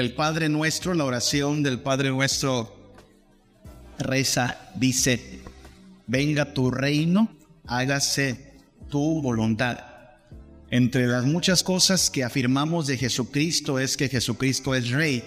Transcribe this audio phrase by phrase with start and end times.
[0.00, 2.74] el Padre Nuestro, la oración del Padre Nuestro
[3.98, 5.40] reza, dice,
[6.06, 7.28] venga tu reino,
[7.66, 8.54] hágase
[8.88, 9.78] tu voluntad.
[10.70, 15.22] Entre las muchas cosas que afirmamos de Jesucristo es que Jesucristo es Rey.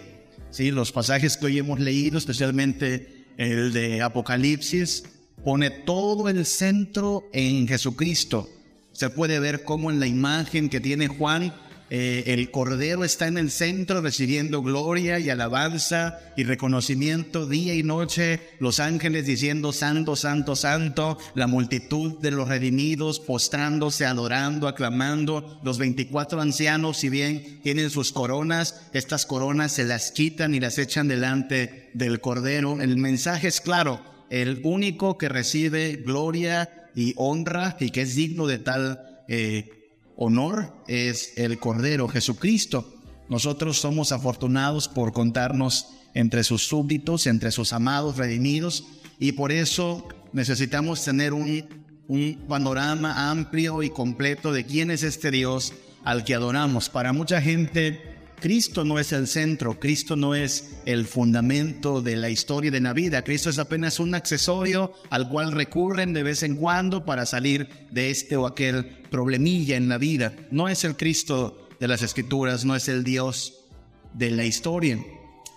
[0.52, 0.72] ¿Sí?
[0.72, 5.04] Los pasajes que hoy hemos leído, especialmente el de Apocalipsis,
[5.44, 8.50] pone todo el centro en Jesucristo.
[8.92, 11.54] Se puede ver cómo en la imagen que tiene Juan
[11.90, 17.84] eh, el Cordero está en el centro recibiendo gloria y alabanza y reconocimiento día y
[17.84, 25.60] noche, los ángeles diciendo santo, santo, santo, la multitud de los redimidos postrándose, adorando, aclamando,
[25.64, 30.78] los 24 ancianos, si bien tienen sus coronas, estas coronas se las quitan y las
[30.78, 32.82] echan delante del Cordero.
[32.82, 38.46] El mensaje es claro, el único que recibe gloria y honra y que es digno
[38.46, 39.70] de tal eh,
[40.18, 42.94] honor es el Cordero Jesucristo.
[43.30, 48.86] Nosotros somos afortunados por contarnos entre sus súbditos, entre sus amados redimidos,
[49.20, 51.66] y por eso necesitamos tener un,
[52.08, 55.74] un panorama amplio y completo de quién es este Dios
[56.04, 56.90] al que adoramos.
[56.90, 62.30] Para mucha gente, Cristo no es el centro, Cristo no es el fundamento de la
[62.30, 66.56] historia de la vida, Cristo es apenas un accesorio al cual recurren de vez en
[66.56, 70.36] cuando para salir de este o aquel problemilla en la vida.
[70.52, 73.66] No es el Cristo de las escrituras, no es el Dios
[74.14, 75.00] de la historia.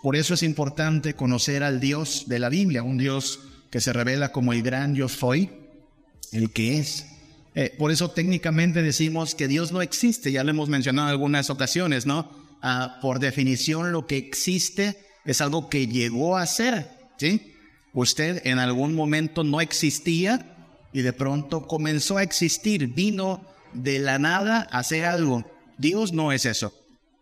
[0.03, 4.33] Por eso es importante conocer al Dios de la Biblia, un Dios que se revela
[4.33, 5.51] como el gran yo soy,
[6.33, 7.07] el que es.
[7.55, 11.51] Eh, por eso técnicamente decimos que Dios no existe, ya lo hemos mencionado en algunas
[11.51, 12.50] ocasiones, ¿no?
[12.63, 17.55] Ah, por definición lo que existe es algo que llegó a ser, ¿sí?
[17.93, 20.57] Usted en algún momento no existía
[20.93, 25.45] y de pronto comenzó a existir, vino de la nada a hacer algo.
[25.79, 26.75] Dios no es eso.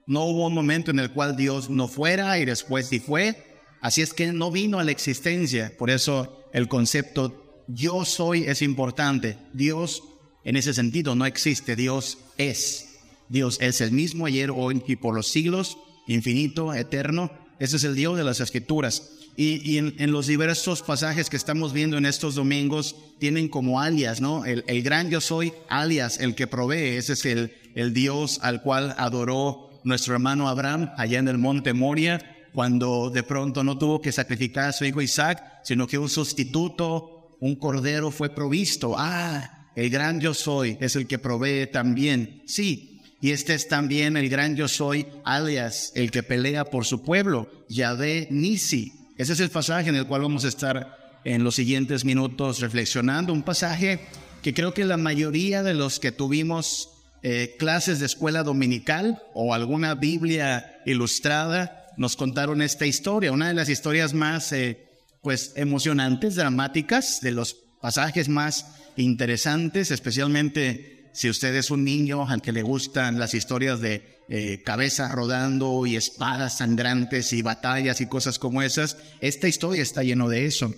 [0.06, 3.44] No hubo un momento en el cual Dios no fuera y después sí fue.
[3.80, 5.72] Así es que no vino a la existencia.
[5.78, 9.38] Por eso el concepto yo soy es importante.
[9.52, 10.02] Dios
[10.44, 11.76] en ese sentido no existe.
[11.76, 12.87] Dios es.
[13.28, 17.30] Dios es el mismo ayer, hoy y por los siglos, infinito, eterno.
[17.58, 19.10] Ese es el Dios de las escrituras.
[19.36, 24.44] Y, en, los diversos pasajes que estamos viendo en estos domingos, tienen como alias, ¿no?
[24.44, 26.96] El, gran yo soy, alias, el que provee.
[26.96, 31.72] Ese es el, el Dios al cual adoró nuestro hermano Abraham allá en el monte
[31.72, 36.08] Moria, cuando de pronto no tuvo que sacrificar a su hijo Isaac, sino que un
[36.08, 38.96] sustituto, un cordero fue provisto.
[38.98, 42.42] Ah, el gran yo soy es el que provee también.
[42.46, 47.02] Sí, y este es también el gran yo soy, alias, el que pelea por su
[47.02, 48.92] pueblo, Yahvé Nisi.
[49.16, 53.32] Ese es el pasaje en el cual vamos a estar en los siguientes minutos reflexionando.
[53.32, 54.00] Un pasaje
[54.42, 56.90] que creo que la mayoría de los que tuvimos
[57.22, 63.54] eh, clases de escuela dominical o alguna Biblia ilustrada nos contaron esta historia, una de
[63.54, 64.86] las historias más eh,
[65.20, 72.40] pues emocionantes, dramáticas, de los pasajes más interesantes, especialmente si usted es un niño al
[72.40, 78.06] que le gustan las historias de eh, cabezas rodando y espadas sangrantes y batallas y
[78.06, 80.72] cosas como esas, esta historia está lleno de eso.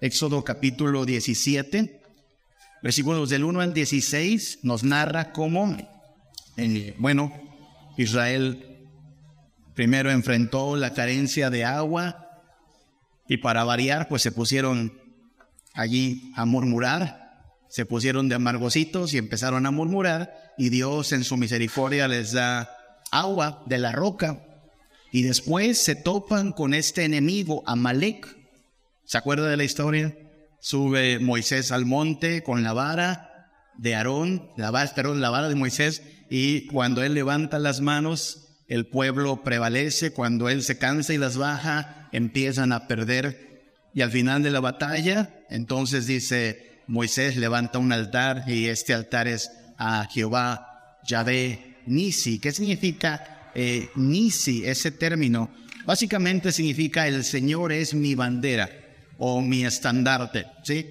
[0.00, 2.02] Éxodo capítulo 17,
[2.84, 5.76] versículos del 1 al 16, nos narra cómo,
[6.56, 7.32] eh, bueno,
[7.96, 8.86] Israel
[9.74, 12.28] primero enfrentó la carencia de agua
[13.26, 14.92] y para variar, pues se pusieron
[15.74, 17.19] allí a murmurar
[17.70, 22.68] se pusieron de amargositos y empezaron a murmurar y Dios en su misericordia les da
[23.12, 24.44] agua de la roca
[25.12, 28.26] y después se topan con este enemigo Amalek.
[29.04, 30.16] ¿Se acuerda de la historia?
[30.60, 36.02] Sube Moisés al monte con la vara de Aarón, la vara, la vara de Moisés
[36.28, 41.36] y cuando él levanta las manos el pueblo prevalece, cuando él se cansa y las
[41.36, 43.62] baja empiezan a perder
[43.94, 49.28] y al final de la batalla entonces dice Moisés levanta un altar y este altar
[49.28, 52.38] es a Jehová Yahvé Nisi.
[52.38, 55.50] ¿Qué significa eh, Nisi, ese término?
[55.86, 58.70] Básicamente significa el Señor es mi bandera
[59.18, 60.86] o mi estandarte, ¿sí?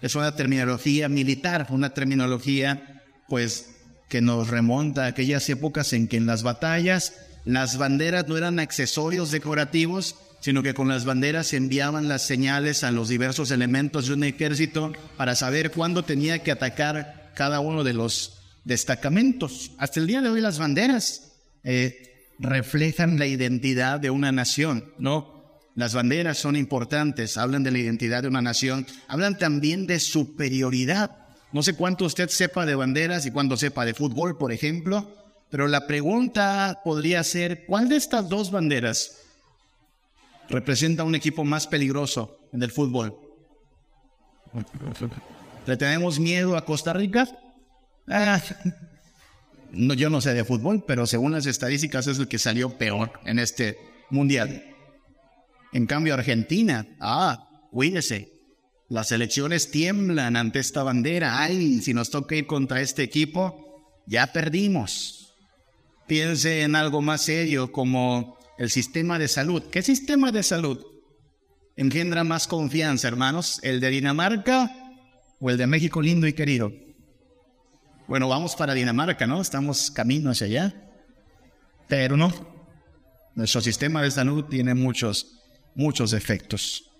[0.00, 3.70] Es una terminología militar, una terminología pues
[4.08, 7.14] que nos remonta a aquellas épocas en que en las batallas
[7.44, 12.90] las banderas no eran accesorios decorativos, sino que con las banderas enviaban las señales a
[12.90, 17.92] los diversos elementos de un ejército para saber cuándo tenía que atacar cada uno de
[17.92, 19.70] los destacamentos.
[19.78, 25.60] Hasta el día de hoy las banderas eh, reflejan la identidad de una nación, ¿no?
[25.76, 31.18] Las banderas son importantes, hablan de la identidad de una nación, hablan también de superioridad.
[31.52, 35.18] No sé cuánto usted sepa de banderas y cuánto sepa de fútbol, por ejemplo,
[35.50, 39.21] Pero la pregunta podría ser, ¿cuál de estas dos banderas
[40.52, 43.16] representa un equipo más peligroso en el fútbol?
[45.66, 47.26] ¿Le tenemos miedo a Costa Rica?
[48.06, 48.40] Ah,
[49.70, 53.12] no, yo no sé de fútbol, pero según las estadísticas es el que salió peor
[53.24, 53.78] en este
[54.10, 54.62] mundial.
[55.72, 58.30] En cambio, Argentina, ah, cuídese.
[58.90, 61.40] Las elecciones tiemblan ante esta bandera.
[61.40, 65.34] Ay, si nos toca ir contra este equipo, ya perdimos.
[66.06, 69.62] Piense en algo más serio como el sistema de salud.
[69.70, 70.84] ¿Qué sistema de salud
[71.76, 73.60] engendra más confianza, hermanos?
[73.62, 74.74] ¿El de Dinamarca
[75.40, 76.72] o el de México lindo y querido?
[78.06, 79.40] Bueno, vamos para Dinamarca, ¿no?
[79.40, 80.74] Estamos camino hacia allá.
[81.88, 82.32] Pero no.
[83.34, 85.40] Nuestro sistema de salud tiene muchos,
[85.74, 86.92] muchos efectos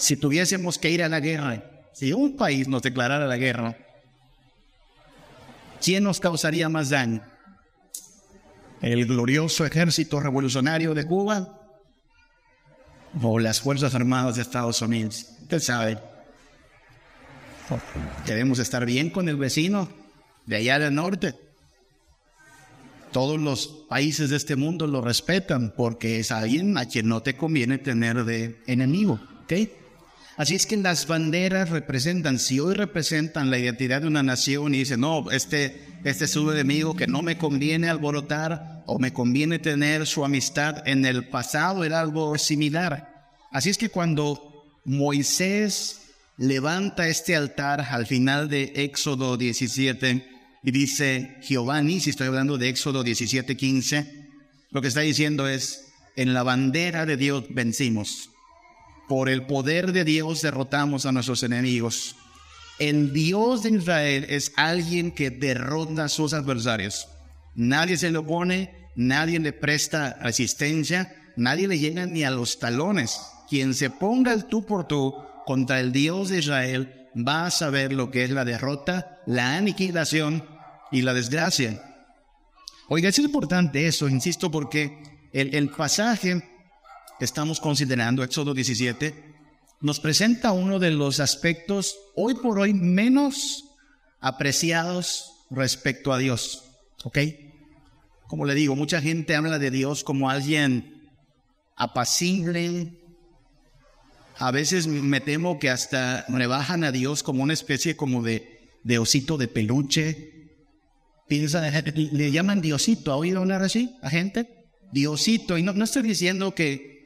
[0.00, 1.62] si tuviésemos que ir a la guerra,
[1.92, 3.76] si un país nos declarara la guerra,
[5.82, 7.22] ¿quién nos causaría más daño?
[8.82, 11.60] ¿El glorioso ejército revolucionario de Cuba
[13.22, 15.26] o las Fuerzas Armadas de Estados Unidos?
[15.42, 15.98] Usted sabe.
[18.24, 19.88] Queremos estar bien con el vecino
[20.46, 21.34] de allá del norte.
[23.12, 27.36] Todos los países de este mundo lo respetan porque es alguien a quien no te
[27.36, 29.20] conviene tener de enemigo.
[29.44, 29.52] ¿ok?,
[30.40, 34.78] Así es que las banderas representan, si hoy representan la identidad de una nación y
[34.78, 39.58] dicen, no, este, este es un enemigo que no me conviene alborotar o me conviene
[39.58, 43.28] tener su amistad, en el pasado era algo similar.
[43.52, 46.06] Así es que cuando Moisés
[46.38, 50.26] levanta este altar al final de Éxodo 17
[50.62, 54.30] y dice, Jehová si estoy hablando de Éxodo 17, 15,
[54.70, 58.30] lo que está diciendo es, en la bandera de Dios vencimos.
[59.10, 62.14] Por el poder de Dios derrotamos a nuestros enemigos.
[62.78, 67.08] El Dios de Israel es alguien que derrota a sus adversarios.
[67.56, 73.18] Nadie se le opone, nadie le presta resistencia, nadie le llega ni a los talones.
[73.48, 75.12] Quien se ponga el tú por tú
[75.44, 80.44] contra el Dios de Israel va a saber lo que es la derrota, la aniquilación
[80.92, 81.82] y la desgracia.
[82.88, 85.02] Oiga, es importante eso, insisto, porque
[85.32, 86.49] el pasaje
[87.24, 89.30] estamos considerando, Éxodo 17,
[89.80, 93.64] nos presenta uno de los aspectos hoy por hoy menos
[94.20, 96.64] apreciados respecto a Dios.
[97.04, 97.18] ¿Ok?
[98.26, 101.10] Como le digo, mucha gente habla de Dios como alguien
[101.76, 102.92] apacible.
[104.38, 108.98] A veces me temo que hasta rebajan a Dios como una especie como de, de
[108.98, 110.50] osito de peluche.
[111.26, 113.12] Piensa, le llaman Diosito.
[113.12, 114.48] ¿Ha oído hablar así a gente?
[114.92, 115.56] Diosito.
[115.58, 116.99] Y no, no estoy diciendo que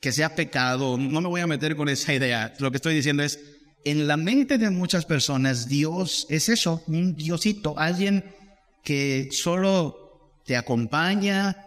[0.00, 2.54] que sea pecado, no me voy a meter con esa idea.
[2.58, 3.40] Lo que estoy diciendo es,
[3.84, 8.24] en la mente de muchas personas, Dios es eso, un diosito, alguien
[8.84, 11.64] que solo te acompaña,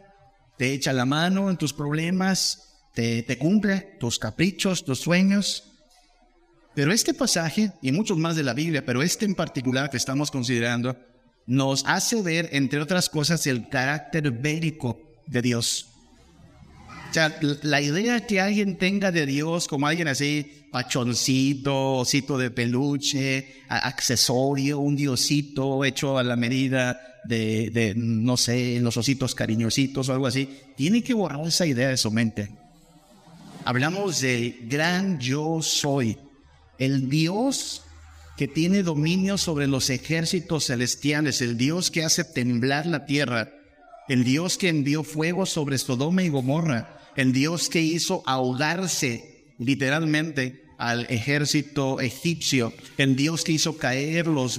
[0.57, 5.63] te echa la mano en tus problemas, te, te cumple tus caprichos, tus sueños.
[6.73, 10.31] Pero este pasaje, y muchos más de la Biblia, pero este en particular que estamos
[10.31, 10.97] considerando,
[11.47, 15.90] nos hace ver, entre otras cosas, el carácter bélico de Dios.
[17.11, 23.63] Sea, la idea que alguien tenga de Dios como alguien así, pachoncito, osito de peluche,
[23.67, 30.13] accesorio, un diosito hecho a la medida de, de, no sé, los ositos cariñositos o
[30.13, 30.47] algo así,
[30.77, 32.55] tiene que borrar esa idea de su mente.
[33.65, 36.17] Hablamos de gran yo soy,
[36.79, 37.83] el Dios
[38.37, 43.51] que tiene dominio sobre los ejércitos celestiales, el Dios que hace temblar la tierra,
[44.07, 50.65] el Dios que envió fuego sobre Sodoma y Gomorra, el Dios que hizo ahogarse literalmente
[50.81, 54.57] al ejército egipcio, el Dios que hizo caer los,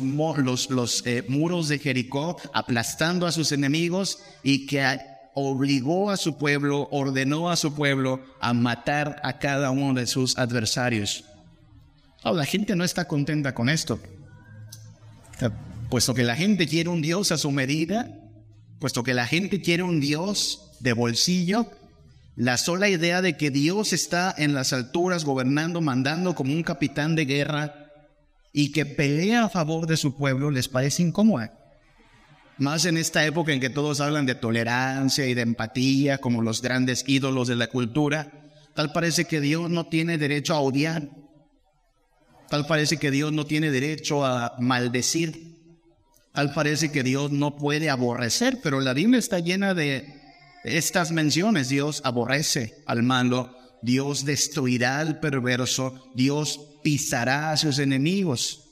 [1.05, 5.01] eh, muros de Jericó, aplastando a sus enemigos y que
[5.35, 10.39] obligó a su pueblo, ordenó a su pueblo a matar a cada uno de sus
[10.39, 11.25] adversarios.
[12.23, 13.99] la gente no está contenta con esto.
[15.91, 18.17] Puesto que la gente quiere un Dios a su medida,
[18.79, 21.69] puesto que la gente quiere un Dios de bolsillo,
[22.35, 27.15] la sola idea de que Dios está en las alturas gobernando, mandando como un capitán
[27.15, 27.91] de guerra
[28.53, 31.53] y que pelea a favor de su pueblo les parece incómoda.
[32.59, 36.62] Más en esta época en que todos hablan de tolerancia y de empatía como los
[36.62, 38.31] grandes ídolos de la cultura,
[38.75, 41.09] tal parece que Dios no tiene derecho a odiar.
[42.49, 45.57] Tal parece que Dios no tiene derecho a maldecir.
[46.33, 50.22] Tal parece que Dios no puede aborrecer, pero la Biblia está llena de
[50.64, 58.71] estas menciones, Dios aborrece al malo, Dios destruirá al perverso, Dios pisará a sus enemigos.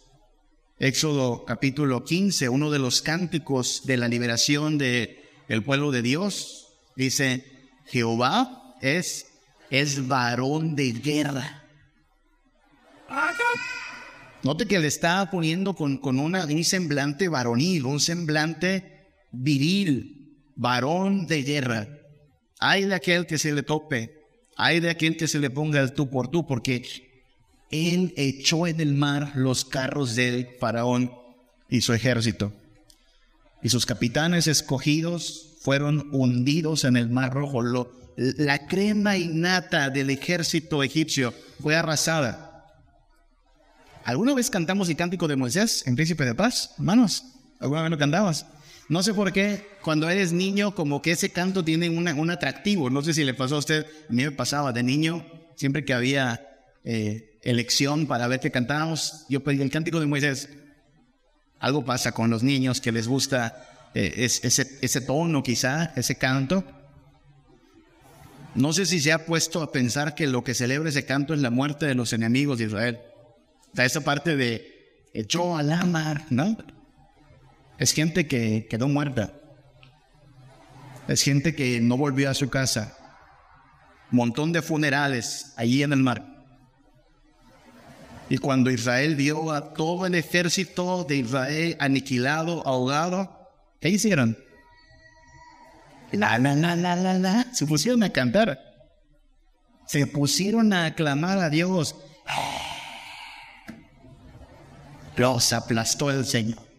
[0.79, 5.19] Éxodo capítulo 15, uno de los cánticos de la liberación del
[5.49, 7.45] el pueblo de Dios, dice,
[7.87, 9.27] Jehová es,
[9.69, 11.65] es varón de guerra.
[14.43, 20.20] Note que le está poniendo con, con una, un semblante varonil, un semblante viril,
[20.61, 21.89] varón de guerra.
[22.61, 24.23] Hay de aquel que se le tope,
[24.57, 26.83] hay de aquel que se le ponga el tú por tú, porque
[27.71, 31.13] él echó en el mar los carros del faraón
[31.71, 32.53] y su ejército.
[33.63, 37.63] Y sus capitanes escogidos fueron hundidos en el mar rojo.
[38.17, 42.67] la crema innata del ejército egipcio fue arrasada.
[44.05, 47.25] ¿Alguna vez cantamos el cántico de Moisés en Príncipe de Paz, hermanos?
[47.61, 48.45] ¿Alguna vez lo cantabas?
[48.91, 52.91] No sé por qué, cuando eres niño, como que ese canto tiene un atractivo.
[52.91, 55.95] No sé si le pasó a usted, a mí me pasaba de niño, siempre que
[55.95, 56.45] había
[56.83, 60.49] eh, elección para ver qué cantábamos, yo pedí el cántico de Moisés.
[61.61, 66.65] Algo pasa con los niños que les gusta eh, ese, tono quizá, ese canto.
[68.57, 71.39] No sé si se ha puesto a pensar que lo que celebra ese canto es
[71.39, 72.99] la muerte de los enemigos de Israel.
[73.73, 76.57] Sea, esa parte de echó a la mar, ¿no?
[77.81, 79.33] Es gente que quedó muerta.
[81.09, 82.95] Es gente que no volvió a su casa.
[84.11, 86.45] Montón de funerales allí en el mar.
[88.29, 93.49] Y cuando Israel vio a todo el ejército de Israel aniquilado, ahogado,
[93.81, 94.37] ¿qué hicieron?
[96.13, 97.47] La, la, la, la, la, la.
[97.55, 98.61] Se pusieron a cantar.
[99.87, 101.97] Se pusieron a aclamar a Dios.
[105.17, 106.70] Los aplastó el Señor.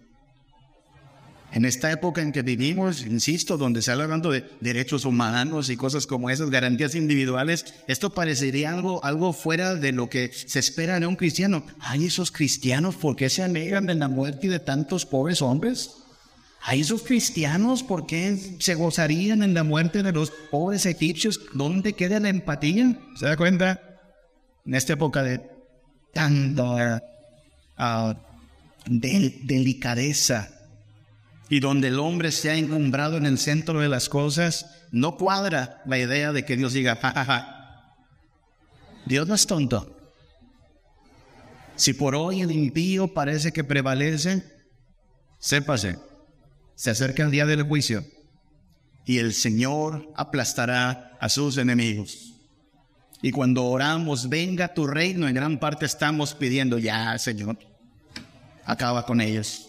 [1.52, 5.76] En esta época en que vivimos, insisto, donde se habla hablando de derechos humanos y
[5.76, 11.00] cosas como esas, garantías individuales, esto parecería algo, algo fuera de lo que se espera
[11.00, 11.66] de un cristiano.
[11.80, 15.92] Ay, esos cristianos, ¿por qué se alegran de la muerte de tantos pobres hombres?
[16.62, 21.42] Ay, esos cristianos, ¿por qué se gozarían en la muerte de los pobres egipcios?
[21.54, 22.98] ¿Dónde queda la empatía?
[23.18, 23.82] ¿Se da cuenta?
[24.66, 25.42] En esta época de
[26.14, 27.04] tanta
[27.78, 28.14] uh,
[28.86, 30.61] delicadeza
[31.52, 35.82] y donde el hombre se ha encumbrado en el centro de las cosas, no cuadra
[35.86, 37.98] la idea de que Dios diga, ja,
[39.06, 40.14] Dios no es tonto.
[41.76, 44.46] Si por hoy el impío parece que prevalece,
[45.40, 46.00] sépase,
[46.76, 48.06] se acerca el día del juicio
[49.06, 52.34] y el Señor aplastará a sus enemigos.
[53.22, 57.60] Y cuando oramos, venga tu reino, en gran parte estamos pidiendo, ya, Señor,
[58.64, 59.68] acaba con ellos.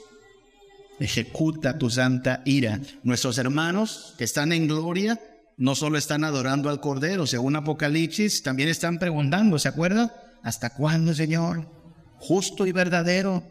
[1.02, 2.78] Ejecuta tu santa ira.
[3.02, 5.18] Nuestros hermanos que están en gloria
[5.56, 10.12] no solo están adorando al Cordero, según Apocalipsis, también están preguntando, ¿se acuerdan?
[10.44, 11.68] ¿Hasta cuándo, Señor?
[12.18, 13.42] Justo y verdadero,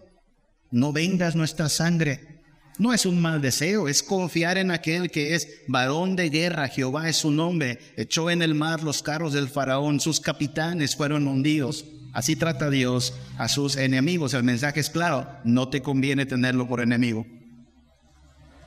[0.72, 2.42] no vengas nuestra sangre.
[2.78, 7.10] No es un mal deseo, es confiar en aquel que es varón de guerra, Jehová
[7.10, 11.84] es su nombre, echó en el mar los carros del faraón, sus capitanes fueron hundidos.
[12.14, 14.34] Así trata Dios a sus enemigos.
[14.34, 17.26] El mensaje es claro, no te conviene tenerlo por enemigo.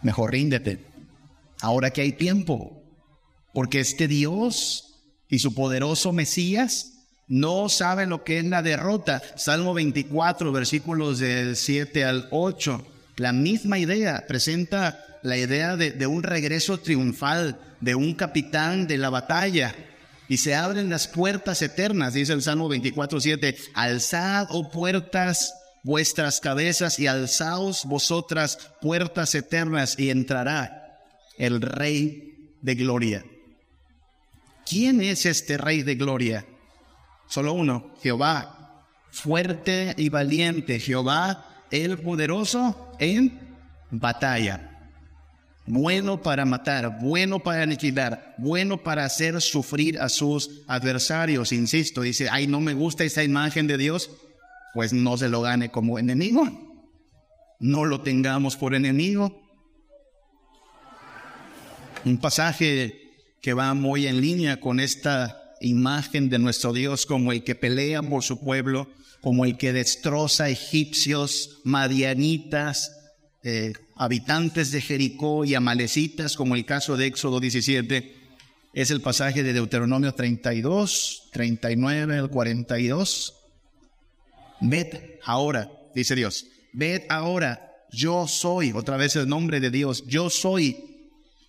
[0.04, 0.78] Mejor ríndete.
[1.60, 2.82] Ahora que hay tiempo.
[3.52, 6.92] Porque este Dios y su poderoso Mesías
[7.26, 9.22] no sabe lo que es la derrota.
[9.36, 12.86] Salmo 24, versículos del 7 al 8.
[13.16, 18.98] La misma idea presenta la idea de, de un regreso triunfal de un capitán de
[18.98, 19.74] la batalla
[20.28, 26.40] y se abren las puertas eternas, dice el Salmo 24, 7, alzad, oh puertas, vuestras
[26.40, 30.98] cabezas y alzaos vosotras puertas eternas y entrará
[31.38, 33.24] el Rey de Gloria.
[34.68, 36.44] ¿Quién es este Rey de Gloria?
[37.28, 43.56] Solo uno, Jehová, fuerte y valiente, Jehová, el poderoso en
[43.90, 44.74] batalla
[45.66, 51.52] bueno para matar, bueno para aniquilar, bueno para hacer sufrir a sus adversarios.
[51.52, 54.10] Insisto, dice, ay, no me gusta esa imagen de Dios,
[54.74, 56.46] pues no se lo gane como enemigo.
[57.60, 59.40] No lo tengamos por enemigo.
[62.04, 63.00] Un pasaje
[63.40, 68.02] que va muy en línea con esta imagen de nuestro Dios como el que pelea
[68.02, 68.88] por su pueblo,
[69.20, 72.92] como el que destroza egipcios, madianitas,
[73.42, 78.14] eh, habitantes de Jericó y amalecitas, como el caso de Éxodo 17,
[78.74, 83.43] es el pasaje de Deuteronomio 32, 39 al 42.
[84.66, 90.30] Ved ahora, dice Dios, ved ahora, yo soy, otra vez el nombre de Dios, yo
[90.30, 90.76] soy.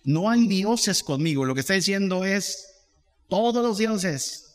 [0.04, 2.66] No hay dioses conmigo, lo que está diciendo es,
[3.28, 4.46] todos los dioses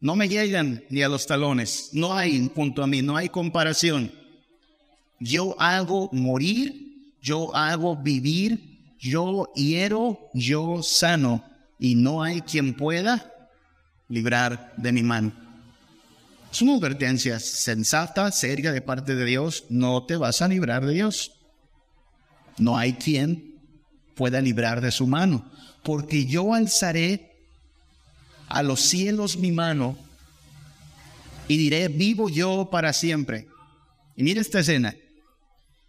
[0.00, 4.12] no me llegan ni a los talones, no hay junto a mí, no hay comparación.
[5.18, 11.44] Yo hago morir, yo hago vivir, yo hiero, yo sano,
[11.80, 13.50] y no hay quien pueda
[14.08, 15.47] librar de mi mano.
[16.50, 19.64] Es una advertencia sensata, seria de parte de Dios.
[19.68, 21.32] No te vas a librar de Dios.
[22.56, 23.60] No hay quien
[24.14, 25.50] pueda librar de su mano.
[25.82, 27.36] Porque yo alzaré
[28.48, 29.96] a los cielos mi mano
[31.48, 33.46] y diré, vivo yo para siempre.
[34.16, 34.94] Y mira esta escena.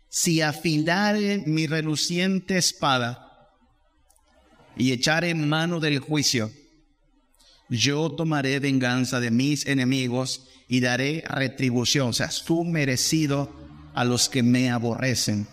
[0.10, 3.50] Si afilare mi reluciente espada
[4.76, 6.52] y echare mano del juicio,
[7.70, 13.52] yo tomaré venganza de mis enemigos y daré retribución, o sea, su merecido
[13.94, 15.48] a los que me aborrecen.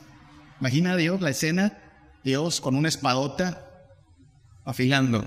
[0.60, 1.78] Imagina Dios la escena,
[2.24, 3.90] Dios con una espadota
[4.64, 5.26] afilando.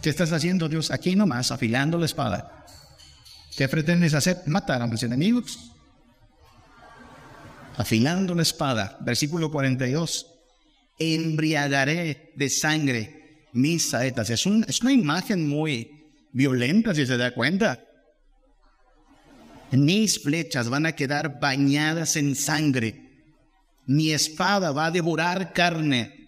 [0.00, 0.90] ¿Qué estás haciendo Dios?
[0.90, 2.66] Aquí nomás, afilando la espada.
[3.56, 4.42] ¿Qué pretendes hacer?
[4.46, 5.70] Matar a mis enemigos.
[7.76, 8.98] Afilando la espada.
[9.00, 10.26] Versículo 42.
[10.98, 13.21] Embriagaré de sangre
[13.52, 14.30] mis saetas.
[14.30, 17.84] Es, es una imagen muy violenta, si se da cuenta.
[19.70, 23.10] Mis flechas van a quedar bañadas en sangre.
[23.86, 26.18] Mi espada va a devorar carne.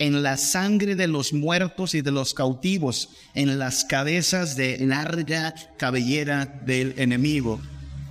[0.00, 5.54] En la sangre de los muertos y de los cautivos, en las cabezas de larga
[5.78, 7.60] cabellera del enemigo.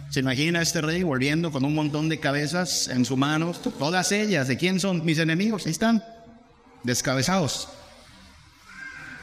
[0.10, 3.52] ¿Se imagina este rey volviendo con un montón de cabezas en su mano?
[3.80, 5.66] Todas ellas, ¿de quién son mis enemigos?
[5.66, 6.02] Ahí están
[6.84, 7.70] descabezados.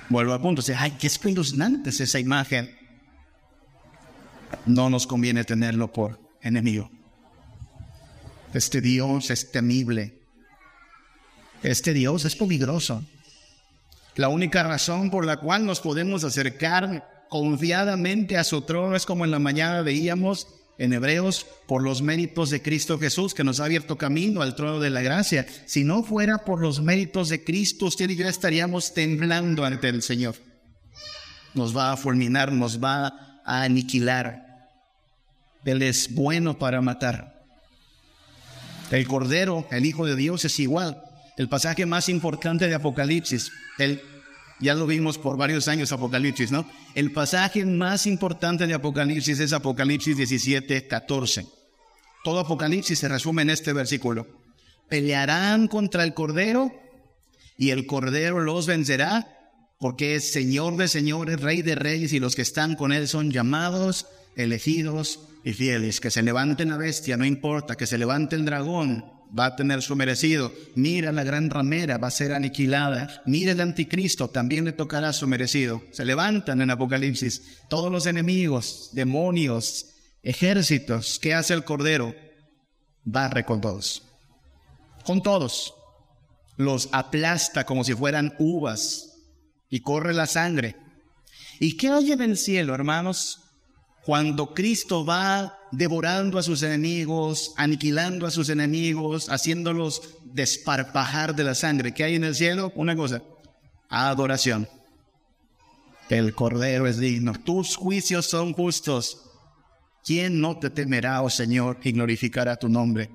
[0.09, 2.77] Vuelvo al punto, ay, qué espeluznante es esa imagen.
[4.67, 6.91] No nos conviene tenerlo por enemigo.
[8.53, 10.19] Este Dios es temible.
[11.63, 13.05] Este Dios es peligroso.
[14.17, 19.25] La única razón por la cual nos podemos acercar confiadamente a su trono es como
[19.25, 20.49] en la mañana veíamos
[20.81, 24.81] en Hebreos por los méritos de Cristo Jesús que nos ha abierto camino al trono
[24.81, 25.47] de la gracia.
[25.67, 30.01] Si no fuera por los méritos de Cristo, usted y yo estaríamos temblando ante el
[30.01, 30.37] Señor.
[31.53, 34.71] Nos va a fulminar, nos va a aniquilar.
[35.67, 37.45] Él es bueno para matar.
[38.91, 41.03] El Cordero, el Hijo de Dios, es igual.
[41.37, 44.01] El pasaje más importante de Apocalipsis, el
[44.61, 46.67] ya lo vimos por varios años Apocalipsis, ¿no?
[46.95, 51.47] El pasaje más importante de Apocalipsis es Apocalipsis 17, 14.
[52.23, 54.27] Todo Apocalipsis se resume en este versículo.
[54.89, 56.73] Pelearán contra el Cordero
[57.57, 59.37] y el Cordero los vencerá
[59.79, 63.31] porque es Señor de señores, Rey de reyes y los que están con él son
[63.31, 66.01] llamados, elegidos y fieles.
[66.01, 69.07] Que se levante la bestia, no importa, que se levante el dragón,
[69.39, 70.53] va a tener su merecido.
[70.75, 73.23] Mira la gran ramera, va a ser aniquilada.
[73.27, 75.83] Mira el anticristo, también le tocará su merecido.
[75.93, 79.87] Se levantan en Apocalipsis todos los enemigos, demonios,
[80.23, 81.19] ejércitos.
[81.19, 82.15] ¿Qué hace el Cordero?
[83.05, 84.03] Barre con todos.
[85.05, 85.75] Con todos.
[86.57, 89.11] Los aplasta como si fueran uvas
[89.71, 90.77] y corre la sangre.
[91.59, 93.41] ¿Y qué hay en el cielo, hermanos?
[94.05, 101.55] Cuando Cristo va devorando a sus enemigos, aniquilando a sus enemigos, haciéndolos desparpajar de la
[101.55, 101.93] sangre.
[101.93, 102.73] ¿Qué hay en el cielo?
[102.75, 103.23] Una cosa,
[103.89, 104.69] adoración.
[106.09, 109.23] El Cordero es digno, tus juicios son justos.
[110.05, 113.11] ¿Quién no te temerá, oh Señor, y glorificará tu nombre?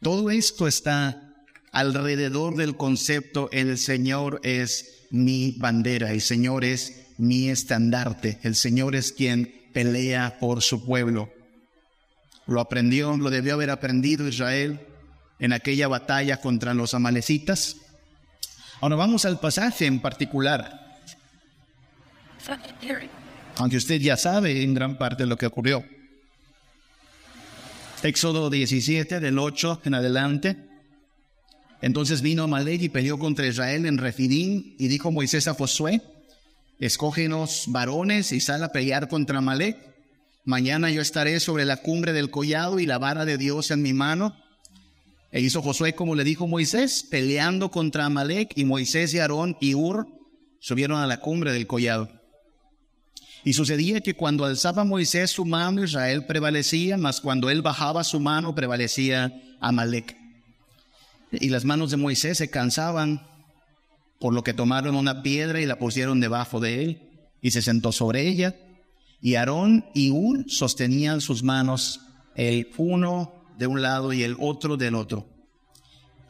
[0.00, 1.34] Todo esto está
[1.72, 8.96] alrededor del concepto, el Señor es mi bandera, el Señor es mi estandarte, el Señor
[8.96, 11.30] es quien pelea por su pueblo.
[12.50, 14.80] Lo aprendió, lo debió haber aprendido Israel
[15.38, 17.76] en aquella batalla contra los amalecitas.
[18.80, 20.98] Ahora vamos al pasaje en particular.
[23.54, 25.84] Aunque usted ya sabe en gran parte lo que ocurrió.
[28.02, 30.56] Éxodo 17, del 8 en adelante.
[31.80, 36.02] Entonces vino Amalek y peleó contra Israel en Refidim y dijo Moisés a Josué,
[36.80, 39.89] escógenos varones y sal a pelear contra Amalek
[40.50, 43.92] Mañana yo estaré sobre la cumbre del collado y la vara de Dios en mi
[43.92, 44.34] mano.
[45.30, 49.76] E hizo Josué como le dijo Moisés, peleando contra Amalek, y Moisés y Aarón y
[49.76, 50.08] Ur
[50.58, 52.10] subieron a la cumbre del collado.
[53.44, 58.18] Y sucedía que cuando alzaba Moisés su mano, Israel prevalecía, mas cuando él bajaba su
[58.18, 60.16] mano, prevalecía Amalek.
[61.30, 63.24] Y las manos de Moisés se cansaban,
[64.18, 67.02] por lo que tomaron una piedra y la pusieron debajo de él,
[67.40, 68.56] y se sentó sobre ella.
[69.22, 72.00] Y Aarón y Ur sostenían sus manos,
[72.34, 75.28] el uno de un lado y el otro del otro.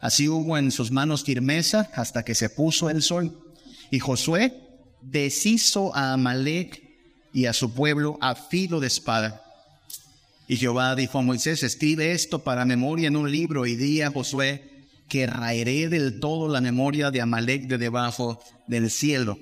[0.01, 3.53] Así hubo en sus manos firmeza hasta que se puso el sol.
[3.91, 4.53] Y Josué
[5.01, 6.81] deshizo a Amalek
[7.33, 9.41] y a su pueblo a filo de espada.
[10.47, 14.11] Y Jehová dijo a Moisés, escribe esto para memoria en un libro y di a
[14.11, 14.69] Josué
[15.07, 19.37] que raeré del todo la memoria de Amalek de debajo del cielo.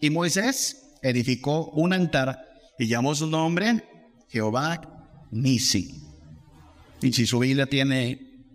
[0.00, 3.84] Y Moisés edificó un altar y llamó su nombre
[4.28, 4.80] Jehová
[5.30, 6.02] Nisi.
[7.00, 8.46] Y si su Biblia tiene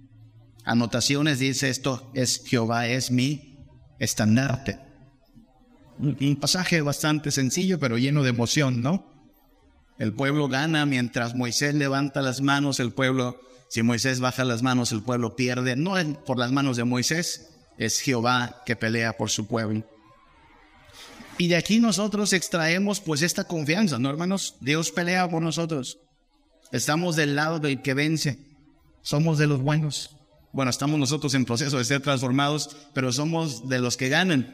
[0.66, 3.58] anotaciones, dice esto es Jehová es mi
[4.00, 4.80] estandarte.
[6.00, 9.10] Un pasaje bastante sencillo, pero lleno de emoción, ¿no?
[9.98, 13.38] El pueblo gana mientras Moisés levanta las manos, el pueblo,
[13.70, 15.76] si Moisés baja las manos, el pueblo pierde.
[15.76, 19.84] No es por las manos de Moisés, es Jehová que pelea por su pueblo.
[21.40, 24.58] Y de aquí nosotros extraemos pues esta confianza, ¿no, hermanos?
[24.60, 25.98] Dios pelea por nosotros.
[26.74, 28.40] Estamos del lado del que vence.
[29.02, 30.18] Somos de los buenos.
[30.52, 34.54] Bueno, estamos nosotros en proceso de ser transformados, pero somos de los que ganan.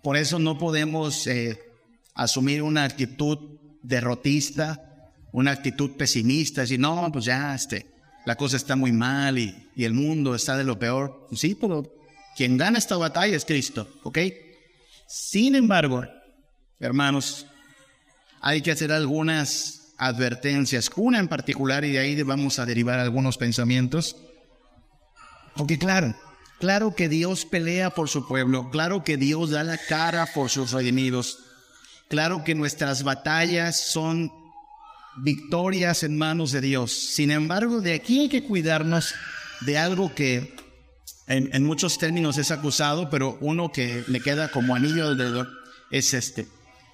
[0.00, 1.58] Por eso no podemos eh,
[2.14, 7.86] asumir una actitud derrotista, una actitud pesimista, decir, no, pues ya, este,
[8.24, 11.26] la cosa está muy mal y, y el mundo está de lo peor.
[11.32, 11.92] Sí, pero
[12.36, 14.18] quien gana esta batalla es Cristo, ¿ok?
[15.08, 16.04] Sin embargo,
[16.78, 17.46] hermanos,
[18.40, 23.36] hay que hacer algunas advertencias, una en particular, y de ahí vamos a derivar algunos
[23.36, 24.16] pensamientos.
[25.56, 26.14] Porque claro,
[26.58, 30.72] Claro que Dios pelea por su pueblo, claro que Dios da la cara por sus
[30.72, 31.38] redimidos,
[32.08, 34.32] claro que nuestras batallas son
[35.18, 36.90] victorias en manos de Dios.
[36.92, 39.14] Sin embargo, de aquí hay que cuidarnos
[39.60, 40.56] de algo que
[41.28, 45.46] en, muchos términos es acusado, pero uno que le queda como anillo del dedo
[45.90, 46.48] es este,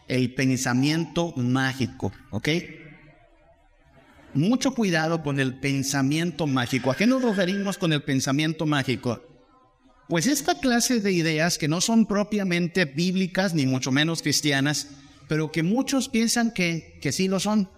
[0.09, 2.49] el pensamiento mágico, ¿ok?
[4.35, 6.91] Mucho cuidado con el pensamiento mágico.
[6.91, 9.23] ¿A qué nos referimos con el pensamiento mágico?
[10.09, 14.89] Pues esta clase de ideas que no son propiamente bíblicas ni mucho menos cristianas,
[15.29, 17.71] pero que muchos piensan que, que sí lo son,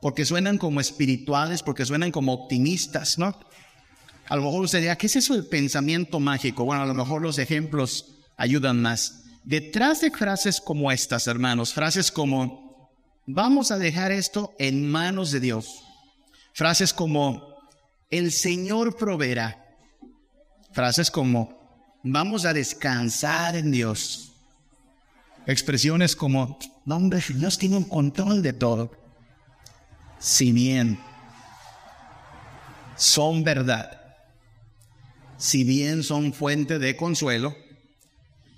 [0.00, 3.36] porque suenan como espirituales, porque suenan como optimistas, ¿no?
[4.28, 6.64] A lo mejor usted dirá, ¿qué es eso del pensamiento mágico?
[6.64, 9.24] Bueno, a lo mejor los ejemplos ayudan más.
[9.42, 12.90] Detrás de frases como estas, hermanos, frases como,
[13.26, 15.82] vamos a dejar esto en manos de Dios.
[16.52, 17.56] Frases como,
[18.10, 19.64] el Señor proveerá.
[20.72, 21.58] Frases como,
[22.02, 24.32] vamos a descansar en Dios.
[25.46, 28.90] Expresiones como, no hombre, Dios tiene un control de todo.
[30.18, 30.98] Si bien
[32.96, 33.97] son verdad,
[35.38, 37.56] si bien son fuente de consuelo,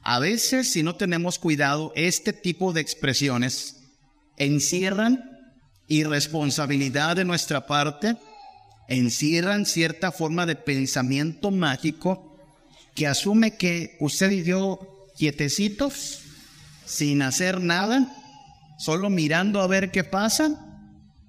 [0.03, 3.77] a veces si no tenemos cuidado, este tipo de expresiones
[4.39, 5.23] encierran
[5.87, 8.17] irresponsabilidad de nuestra parte,
[8.89, 12.39] encierran cierta forma de pensamiento mágico
[12.95, 14.81] que asume que usted y yo
[15.17, 16.23] quietecitos,
[16.87, 18.11] sin hacer nada,
[18.79, 20.67] solo mirando a ver qué pasa,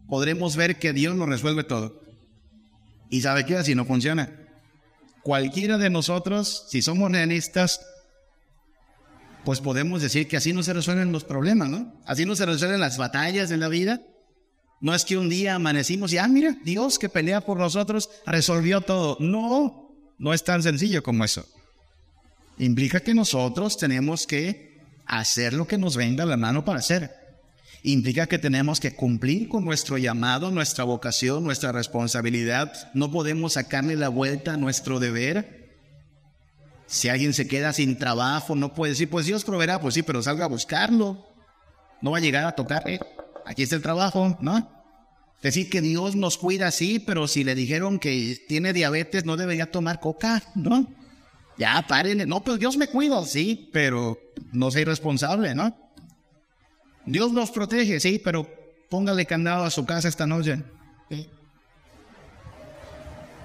[0.07, 2.01] podremos ver que Dios lo resuelve todo.
[3.09, 3.57] ¿Y sabe qué?
[3.57, 4.40] Así no funciona.
[5.23, 7.81] Cualquiera de nosotros, si somos realistas,
[9.43, 11.93] pues podemos decir que así no se resuelven los problemas, ¿no?
[12.05, 14.01] Así no se resuelven las batallas de la vida.
[14.79, 18.81] No es que un día amanecimos y, ah, mira, Dios que pelea por nosotros resolvió
[18.81, 19.17] todo.
[19.19, 21.45] No, no es tan sencillo como eso.
[22.57, 27.20] Implica que nosotros tenemos que hacer lo que nos venga la mano para hacer.
[27.83, 32.91] Implica que tenemos que cumplir con nuestro llamado, nuestra vocación, nuestra responsabilidad.
[32.93, 35.79] No podemos sacarle la vuelta a nuestro deber.
[36.85, 40.21] Si alguien se queda sin trabajo, no puede decir, pues Dios proveerá, pues sí, pero
[40.21, 41.25] salga a buscarlo.
[42.01, 42.83] No va a llegar a tocar,
[43.45, 44.69] aquí está el trabajo, ¿no?
[45.41, 49.71] Decir que Dios nos cuida, sí, pero si le dijeron que tiene diabetes, no debería
[49.71, 50.87] tomar coca, ¿no?
[51.57, 52.27] Ya, párenle.
[52.27, 54.19] No, pues Dios me cuida, sí, pero
[54.51, 55.75] no soy responsable, ¿no?
[57.05, 58.47] Dios nos protege, sí, pero
[58.89, 60.63] póngale candado a su casa esta noche.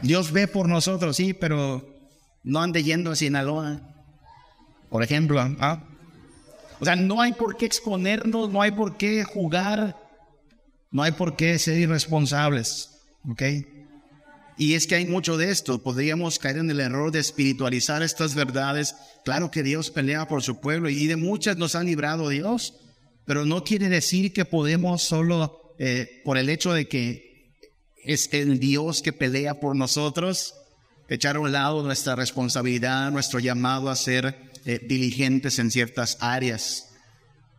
[0.03, 1.87] Dios ve por nosotros, sí, pero
[2.43, 3.81] no ande yendo a Sinaloa,
[4.91, 5.41] por ejemplo.
[5.41, 5.83] ¿ah?
[6.81, 9.97] O sea, no hay por qué exponernos, no hay por qué jugar
[10.91, 12.91] no hay por qué ser irresponsables,
[13.29, 13.43] ¿ok?
[14.57, 15.83] Y es que hay mucho de esto.
[15.83, 18.95] Podríamos caer en el error de espiritualizar estas verdades.
[19.23, 22.75] Claro que Dios pelea por su pueblo y de muchas nos ha librado Dios,
[23.27, 27.53] pero no quiere decir que podemos solo eh, por el hecho de que
[28.05, 30.55] es el Dios que pelea por nosotros,
[31.09, 36.91] echar a un lado nuestra responsabilidad, nuestro llamado a ser eh, diligentes en ciertas áreas.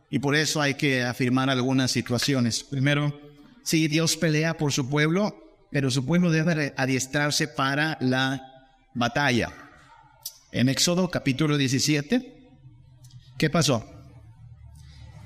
[0.09, 2.63] Y por eso hay que afirmar algunas situaciones.
[2.63, 3.19] Primero,
[3.63, 8.41] sí, Dios pelea por su pueblo, pero su pueblo debe adiestrarse para la
[8.93, 9.53] batalla.
[10.53, 12.49] En Éxodo capítulo 17,
[13.37, 13.96] ¿qué pasó?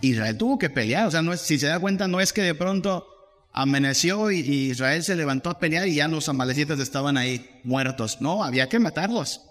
[0.02, 2.42] Israel tuvo que pelear, o sea, no es, si se da cuenta, no es que
[2.42, 3.08] de pronto
[3.54, 8.22] amaneció y, Israel se levantó a pelear y ya los amalecitas estaban ahí muertos.
[8.22, 9.42] No, había que matarlos.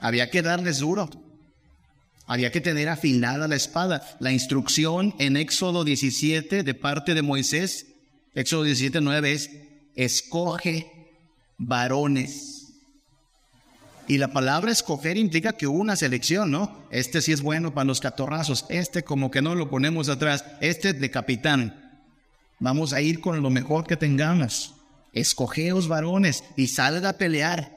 [0.00, 1.08] Había que darles duro.
[2.26, 4.16] Había que tener afilada la espada.
[4.20, 7.86] La instrucción en Éxodo 17 de parte de Moisés,
[8.34, 9.50] Éxodo 17, 9 es,
[9.94, 10.90] escoge
[11.58, 12.61] varones.
[14.08, 16.86] Y la palabra escoger implica que una selección, ¿no?
[16.90, 20.92] Este sí es bueno para los catorrazos, este como que no lo ponemos atrás, este
[20.92, 22.02] de capitán.
[22.58, 24.74] Vamos a ir con lo mejor que tengamos.
[25.12, 27.76] Escogeos varones y salga a pelear.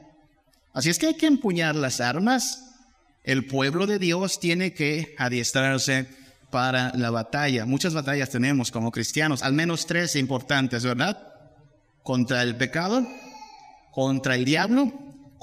[0.74, 2.74] Así es que hay que empuñar las armas.
[3.24, 6.08] El pueblo de Dios tiene que adiestrarse
[6.50, 7.66] para la batalla.
[7.66, 11.18] Muchas batallas tenemos como cristianos, al menos tres importantes, ¿verdad?
[12.04, 13.06] Contra el pecado,
[13.92, 14.94] contra el diablo,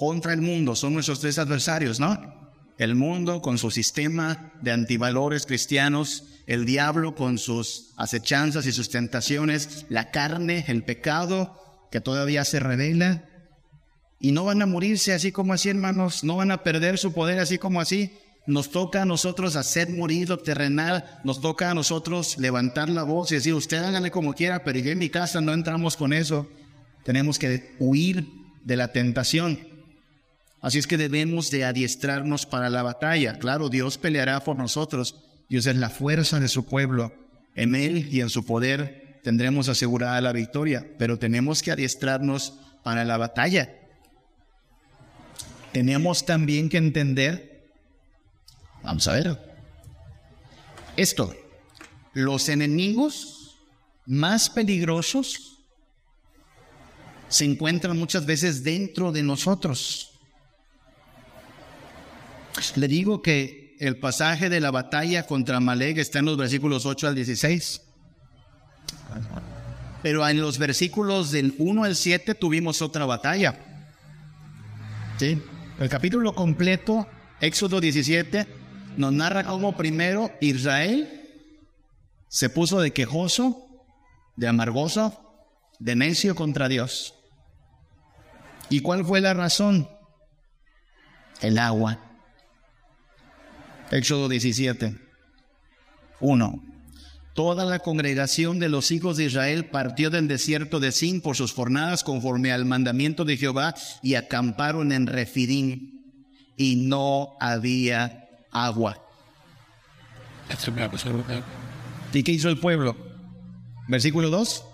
[0.02, 0.74] contra el mundo.
[0.74, 2.18] Son nuestros tres adversarios, ¿no?
[2.76, 8.90] El mundo con su sistema de antivalores cristianos, el diablo con sus acechanzas y sus
[8.90, 13.28] tentaciones, la carne, el pecado que todavía se revela.
[14.18, 17.38] Y no van a morirse así como así, hermanos, no van a perder su poder
[17.38, 18.10] así como así.
[18.44, 23.30] Nos toca a nosotros hacer morir lo terrenal, nos toca a nosotros levantar la voz
[23.30, 26.48] y decir, usted hágale como quiera, pero yo en mi casa no entramos con eso.
[27.04, 28.26] Tenemos que huir
[28.64, 29.71] de la tentación.
[30.62, 33.38] Así es que debemos de adiestrarnos para la batalla.
[33.38, 35.16] Claro, Dios peleará por nosotros.
[35.51, 37.12] Dios es la fuerza de su pueblo.
[37.55, 43.05] En Él y en su poder tendremos asegurada la victoria, pero tenemos que adiestrarnos para
[43.05, 43.79] la batalla.
[45.72, 47.53] Tenemos también que entender
[48.83, 49.38] Vamos a ver.
[50.96, 51.35] Esto,
[52.12, 53.57] los enemigos
[54.07, 55.61] más peligrosos
[57.29, 60.12] se encuentran muchas veces dentro de nosotros.
[62.76, 67.08] Le digo que el pasaje de la batalla contra Malek está en los versículos 8
[67.08, 67.82] al 16.
[70.02, 73.58] Pero en los versículos del 1 al 7 tuvimos otra batalla.
[75.18, 75.40] ¿Sí?
[75.78, 77.06] El capítulo completo,
[77.40, 78.46] Éxodo 17,
[78.96, 81.20] nos narra cómo primero Israel
[82.28, 83.66] se puso de quejoso,
[84.36, 85.34] de amargoso,
[85.78, 87.14] de necio contra Dios.
[88.68, 89.88] ¿Y cuál fue la razón?
[91.40, 92.12] El agua.
[93.92, 94.96] Éxodo 17.
[96.20, 96.64] 1.
[97.35, 101.52] Toda la congregación de los hijos de Israel partió del desierto de Sin por sus
[101.52, 106.00] jornadas conforme al mandamiento de Jehová y acamparon en Refidim
[106.57, 108.98] y no había agua.
[112.14, 112.96] ¿Y qué hizo el pueblo?
[113.88, 114.64] Versículo 2.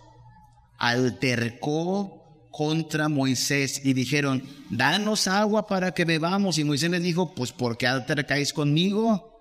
[0.78, 2.17] Altercó
[2.58, 6.58] contra Moisés y dijeron, danos agua para que bebamos.
[6.58, 9.40] Y Moisés les dijo, pues ¿por qué altercáis conmigo?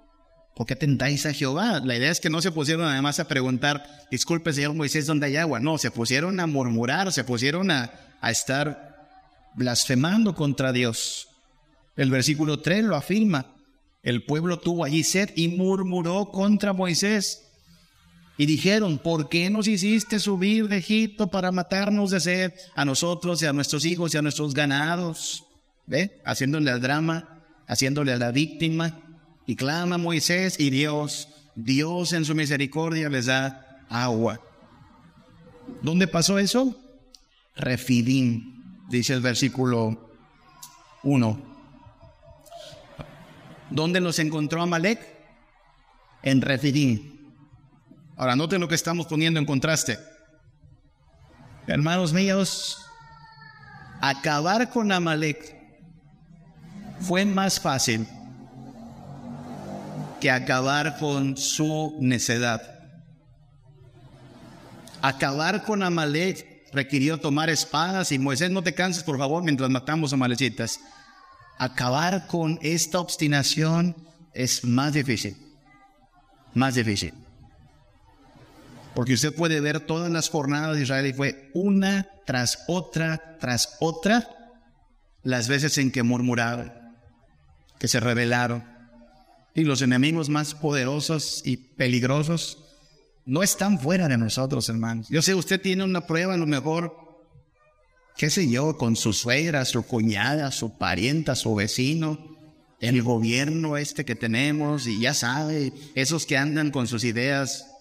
[0.56, 1.82] ¿Por qué tentáis a Jehová?
[1.84, 5.38] La idea es que no se pusieron además a preguntar, disculpe señor Moisés, ¿dónde hay
[5.38, 5.60] agua?
[5.60, 9.10] No, se pusieron a murmurar, se pusieron a, a estar
[9.56, 11.28] blasfemando contra Dios.
[11.96, 13.48] El versículo 3 lo afirma.
[14.04, 17.47] El pueblo tuvo allí sed y murmuró contra Moisés.
[18.38, 23.42] Y dijeron, ¿por qué nos hiciste subir de Egipto para matarnos de sed a nosotros
[23.42, 25.44] y a nuestros hijos y a nuestros ganados?
[25.88, 26.22] ¿Ve?
[26.24, 29.00] Haciéndole al drama, haciéndole a la víctima.
[29.48, 34.40] Y clama Moisés y Dios, Dios en su misericordia les da agua.
[35.82, 36.76] ¿Dónde pasó eso?
[37.56, 40.12] Refidim, dice el versículo
[41.02, 41.42] 1.
[43.72, 45.00] ¿Dónde los encontró Amalek?
[46.22, 47.17] En Refidim.
[48.18, 49.98] Ahora, noten lo que estamos poniendo en contraste.
[51.68, 52.78] Hermanos míos,
[54.02, 55.56] acabar con Amalek
[57.00, 58.08] fue más fácil
[60.20, 62.62] que acabar con su necedad.
[65.02, 70.12] Acabar con Amalek requirió tomar espadas y Moisés, no te canses por favor mientras matamos
[70.12, 70.80] a Malecitas
[71.58, 73.96] acabar con esta obstinación
[74.34, 75.36] es más difícil,
[76.54, 77.14] más difícil.
[78.98, 83.78] Porque usted puede ver todas las jornadas de Israel y fue una tras otra, tras
[83.80, 84.28] otra,
[85.22, 86.74] las veces en que murmuraron,
[87.78, 88.64] que se rebelaron.
[89.54, 92.58] Y los enemigos más poderosos y peligrosos
[93.24, 95.10] no están fuera de nosotros, hermanos.
[95.10, 96.98] Yo sé, usted tiene una prueba, a lo mejor
[98.18, 102.36] qué sé yo, con su suegra, su cuñada, su parienta, su vecino,
[102.80, 107.77] el gobierno este que tenemos, y ya sabe, esos que andan con sus ideas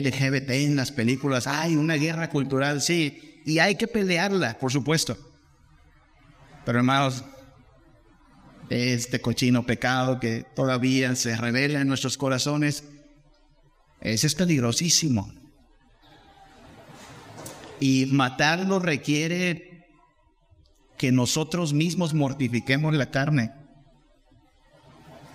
[0.00, 5.16] LGBT en las películas, hay una guerra cultural, sí, y hay que pelearla, por supuesto.
[6.64, 7.24] Pero hermanos,
[8.70, 12.84] este cochino pecado que todavía se revela en nuestros corazones,
[14.00, 15.32] ese es peligrosísimo.
[17.80, 19.88] Y matarlo requiere
[20.96, 23.52] que nosotros mismos mortifiquemos la carne.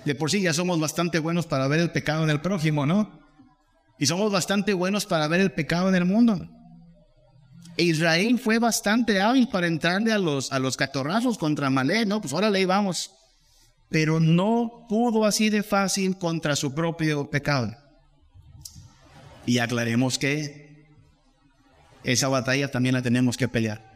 [0.05, 3.26] De por sí ya somos bastante buenos para ver el pecado en el prójimo, ¿no?
[3.99, 6.47] Y somos bastante buenos para ver el pecado en el mundo.
[7.77, 12.21] E Israel fue bastante hábil para entrarle a los, a los catorrazos contra Malé, ¿no?
[12.21, 13.11] Pues órale, vamos.
[13.89, 17.75] Pero no pudo así de fácil contra su propio pecado.
[19.45, 20.87] Y aclaremos que
[22.03, 23.87] esa batalla también la tenemos que pelear.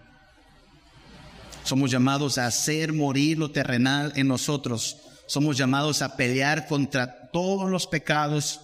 [1.64, 4.98] Somos llamados a hacer morir lo terrenal en nosotros.
[5.28, 8.62] Somos llamados a pelear contra todos los pecados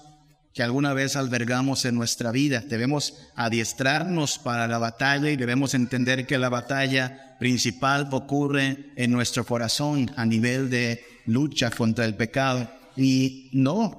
[0.57, 2.61] que alguna vez albergamos en nuestra vida.
[2.61, 9.45] Debemos adiestrarnos para la batalla y debemos entender que la batalla principal ocurre en nuestro
[9.45, 12.67] corazón a nivel de lucha contra el pecado.
[12.95, 13.95] Y no,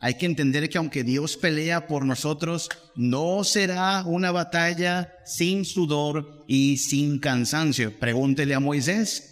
[0.00, 6.44] hay que entender que aunque Dios pelea por nosotros, no será una batalla sin sudor
[6.48, 7.96] y sin cansancio.
[8.00, 9.29] Pregúntele a Moisés.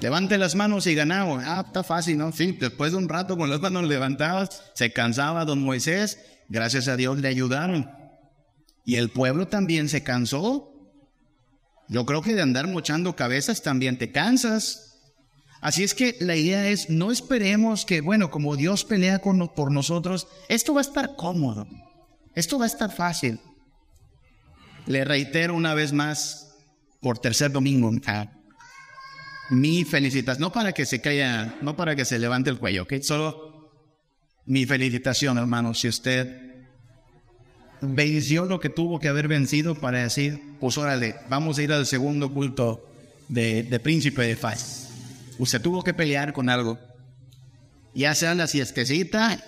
[0.00, 1.42] Levante las manos y ganamos.
[1.46, 2.32] Ah, está fácil, ¿no?
[2.32, 6.18] Sí, después de un rato con las manos levantadas, se cansaba don Moisés.
[6.48, 7.90] Gracias a Dios le ayudaron.
[8.84, 10.70] Y el pueblo también se cansó.
[11.88, 15.00] Yo creo que de andar mochando cabezas también te cansas.
[15.60, 20.28] Así es que la idea es, no esperemos que, bueno, como Dios pelea por nosotros,
[20.50, 21.66] esto va a estar cómodo.
[22.34, 23.40] Esto va a estar fácil.
[24.86, 26.54] Le reitero una vez más,
[27.00, 27.90] por tercer domingo,
[29.50, 32.94] mi felicitación, no para que se caiga, no para que se levante el cuello, ¿ok?
[33.02, 33.70] Solo
[34.46, 36.44] mi felicitación, hermano, si usted
[37.80, 41.86] venció lo que tuvo que haber vencido para decir, pues órale, vamos a ir al
[41.86, 42.88] segundo culto
[43.28, 44.90] de, príncipe de paz.
[45.38, 46.78] Usted tuvo que pelear con algo,
[47.94, 49.42] ya sea la siestecita,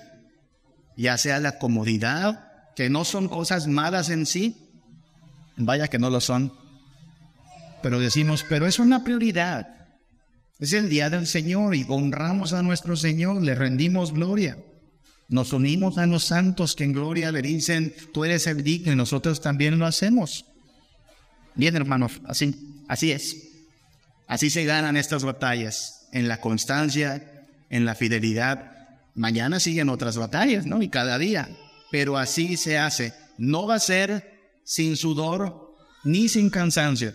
[0.97, 4.71] ya sea la comodidad, que no son cosas malas en sí,
[5.57, 6.53] vaya que no lo son,
[7.83, 9.76] pero decimos, pero es una prioridad.
[10.59, 14.57] Es el día del Señor y honramos a nuestro Señor, le rendimos gloria.
[15.29, 18.97] Nos unimos a los santos que en gloria le dicen, tú eres el digno y
[18.97, 20.47] nosotros también lo hacemos.
[21.57, 23.37] Bien, hermanos, así, así es.
[24.27, 28.73] Así se ganan estas batallas, en la constancia, en la fidelidad.
[29.15, 30.83] Mañana siguen otras batallas, ¿no?
[30.83, 31.51] Y cada día.
[31.91, 33.13] Pero así se hace.
[33.37, 37.15] No va a ser sin sudor ni sin cansancio.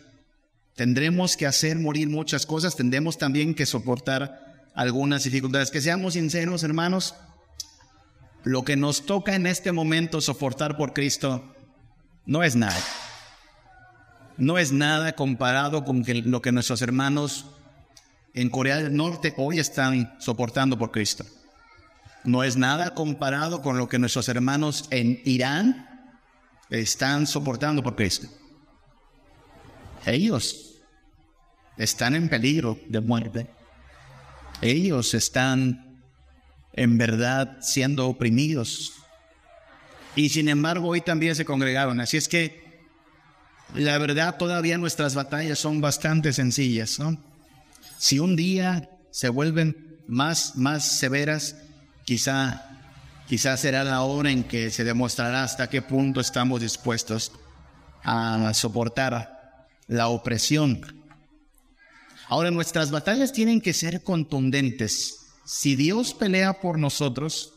[0.75, 5.71] Tendremos que hacer morir muchas cosas, tendremos también que soportar algunas dificultades.
[5.71, 7.15] Que seamos sinceros, hermanos,
[8.43, 11.55] lo que nos toca en este momento soportar por Cristo
[12.25, 12.79] no es nada.
[14.37, 17.45] No es nada comparado con lo que nuestros hermanos
[18.33, 21.25] en Corea del Norte hoy están soportando por Cristo.
[22.23, 25.87] No es nada comparado con lo que nuestros hermanos en Irán
[26.69, 28.27] están soportando por Cristo.
[30.05, 30.81] Ellos
[31.77, 33.47] están en peligro de muerte.
[34.61, 36.01] Ellos están
[36.73, 38.93] en verdad siendo oprimidos.
[40.15, 41.99] Y sin embargo hoy también se congregaron.
[41.99, 42.81] Así es que
[43.73, 46.99] la verdad todavía nuestras batallas son bastante sencillas.
[47.97, 51.55] Si un día se vuelven más, más severas,
[52.03, 52.79] quizá,
[53.27, 57.31] quizá será la hora en que se demostrará hasta qué punto estamos dispuestos
[58.03, 59.40] a soportar
[59.91, 61.01] la opresión
[62.31, 65.17] Ahora, nuestras batallas tienen que ser contundentes.
[65.43, 67.55] Si Dios pelea por nosotros,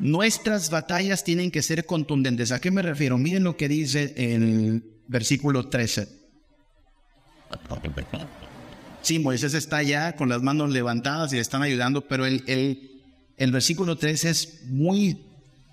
[0.00, 2.50] nuestras batallas tienen que ser contundentes.
[2.50, 3.16] ¿A qué me refiero?
[3.16, 6.08] Miren lo que dice el versículo 13.
[9.02, 12.42] Sí, Moisés está ya con las manos levantadas y le están ayudando, pero el,
[13.36, 15.24] el versículo 13 es muy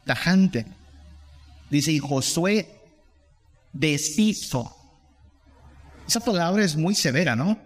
[0.05, 0.67] tajante.
[1.71, 2.79] Dice, y Josué
[3.73, 4.80] deshizo.
[6.11, 7.57] Esa palabra es muy severa, ¿no?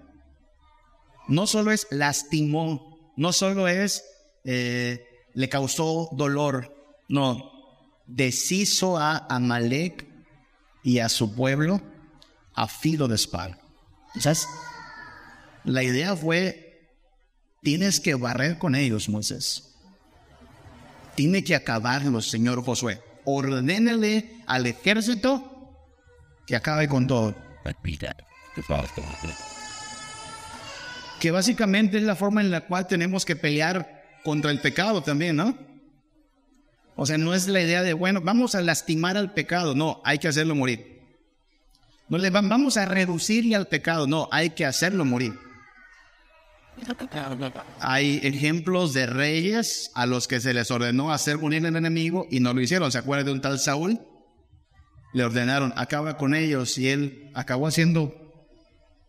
[1.28, 4.04] no solo es lastimó, no solo es
[4.44, 5.04] eh,
[5.34, 6.72] le causó dolor,
[7.10, 7.52] no,
[8.06, 10.08] deshizo a Amalek
[10.84, 11.82] y a su pueblo
[12.54, 13.58] a filo de espada.
[14.20, 14.48] ¿Sabes?
[15.64, 16.88] La idea fue,
[17.64, 19.74] tienes que barrer con ellos, Moisés.
[21.16, 23.02] Tiene que acabarlos, señor Josué.
[23.24, 25.82] Ordénele al ejército
[26.46, 27.34] que acabe con todo
[31.20, 35.36] que básicamente es la forma en la cual tenemos que pelear contra el pecado también,
[35.36, 35.58] ¿no?
[36.96, 40.20] O sea, no es la idea de, bueno, vamos a lastimar al pecado, no, hay
[40.20, 41.02] que hacerlo morir.
[42.08, 45.34] No le vamos a reducirle al pecado, no, hay que hacerlo morir.
[47.80, 52.40] Hay ejemplos de reyes a los que se les ordenó hacer morir al enemigo y
[52.40, 52.92] no lo hicieron.
[52.92, 54.00] ¿Se acuerdan de un tal Saúl?
[55.16, 58.25] le ordenaron, acaba con ellos, y él acabó haciendo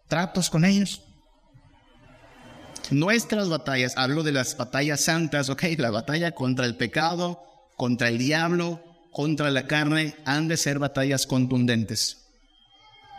[0.09, 1.03] tratos con ellos.
[2.91, 7.43] Nuestras batallas, hablo de las batallas santas, ok, la batalla contra el pecado,
[7.77, 8.81] contra el diablo,
[9.11, 12.27] contra la carne, han de ser batallas contundentes.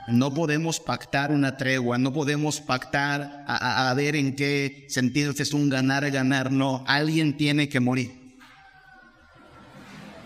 [0.08, 5.70] No podemos pactar una tregua, no podemos pactar a, ver en qué sentido es un
[5.70, 8.38] ganar-ganar, no, alguien tiene que morir.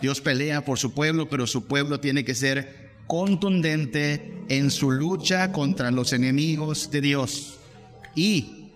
[0.02, 5.54] Dios pelea por su pueblo, pero su pueblo tiene que ser contundente en su lucha
[5.54, 7.58] contra los enemigos de Dios.
[8.18, 8.74] Y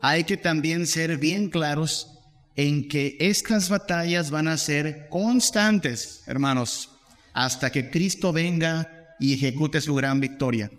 [0.00, 2.06] hay que también ser bien claros
[2.54, 6.90] en que estas batallas van a ser constantes, hermanos,
[7.32, 10.70] hasta que Cristo venga y ejecute su gran victoria.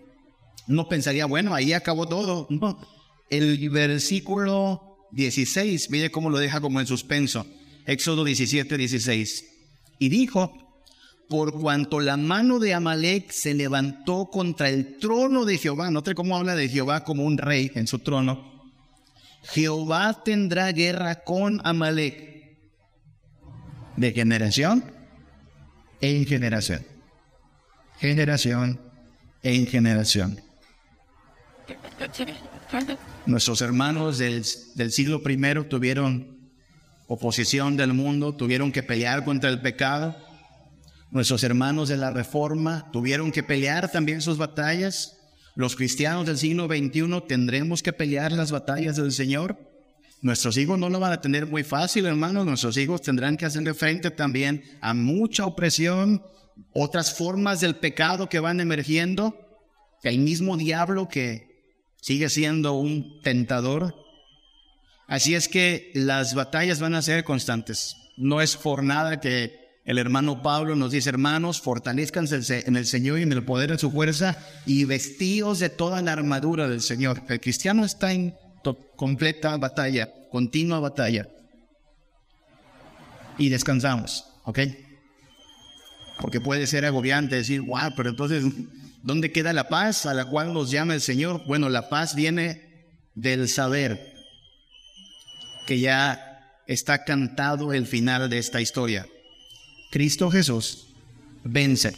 [0.68, 2.48] No pensaría, bueno, ahí acabó todo.
[3.30, 7.46] El versículo 16, mire cómo lo deja como en suspenso.
[7.86, 9.46] Éxodo 17, 16.
[10.00, 10.69] Y dijo,
[11.30, 16.36] por cuanto la mano de Amalek se levantó contra el trono de Jehová, note cómo
[16.36, 18.50] habla de Jehová como un rey en su trono,
[19.44, 22.58] Jehová tendrá guerra con Amalek
[23.96, 24.84] de generación
[26.02, 26.86] en generación.
[28.00, 28.80] Generación
[29.44, 30.42] en generación.
[33.26, 34.44] Nuestros hermanos del,
[34.76, 36.40] del siglo I tuvieron
[37.08, 40.16] oposición del mundo, tuvieron que pelear contra el pecado.
[41.12, 45.18] Nuestros hermanos de la Reforma tuvieron que pelear también sus batallas.
[45.56, 49.58] Los cristianos del siglo XXI tendremos que pelear las batallas del Señor.
[50.22, 52.46] Nuestros hijos no lo van a tener muy fácil, hermanos.
[52.46, 56.22] Nuestros hijos tendrán que hacerle frente también a mucha opresión,
[56.74, 59.36] otras formas del pecado que van emergiendo.
[60.04, 61.50] El mismo diablo que
[62.02, 63.96] sigue siendo un tentador.
[65.08, 67.96] Así es que las batallas van a ser constantes.
[68.16, 69.59] No es por nada que
[69.90, 73.80] el hermano Pablo nos dice, hermanos, fortalezcanse en el Señor y en el poder de
[73.80, 74.38] su fuerza
[74.68, 77.24] y vestidos de toda la armadura del Señor.
[77.28, 78.36] El cristiano está en
[78.96, 81.28] completa batalla, continua batalla.
[83.40, 84.60] Y descansamos, ¿ok?
[86.22, 88.44] Porque puede ser agobiante decir, wow, pero entonces,
[89.02, 91.42] ¿dónde queda la paz a la cual nos llama el Señor?
[91.48, 94.14] Bueno, la paz viene del saber
[95.66, 99.08] que ya está cantado el final de esta historia.
[99.90, 100.88] Cristo Jesús
[101.44, 101.96] vence.